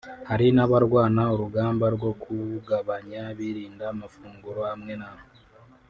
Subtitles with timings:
[0.29, 5.29] hari n’abarwana urugamba rwo kuwugabanya birinda amafunguro amwe n’amwe